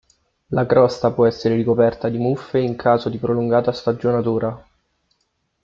[0.47, 4.67] La crosta può essere ricoperta di muffe in caso di prolungata stagionatura.